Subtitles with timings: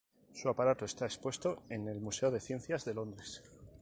[0.33, 3.43] Su aparato está expuesto en el Museo de Ciencias de Londres.